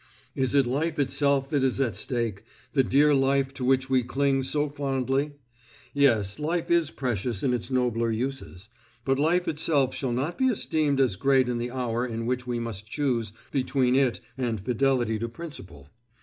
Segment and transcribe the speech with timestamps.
[0.33, 2.41] Is it life itself that is at stake;
[2.73, 5.33] the dear life to which we cling so fondly?
[5.93, 8.67] Yes, life is precious in its nobler uses;
[9.05, 12.57] but life itself shall not be esteemed as great in the hour in which we
[12.59, 15.91] must choose between it and fidelity to principle.